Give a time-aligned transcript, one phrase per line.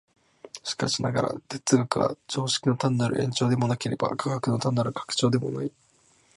[0.63, 5.71] しかしながら、哲学は常識の単なる延長でもなければ、科学の単なる拡張でもない。